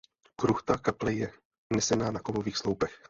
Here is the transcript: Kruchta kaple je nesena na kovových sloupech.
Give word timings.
Kruchta 0.43 0.77
kaple 0.87 1.13
je 1.17 1.29
nesena 1.77 2.11
na 2.17 2.23
kovových 2.29 2.57
sloupech. 2.65 2.99